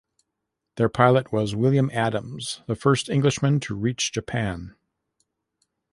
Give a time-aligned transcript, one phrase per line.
[0.77, 4.75] Their pilot was William Adams, the first Englishman to reach Japan.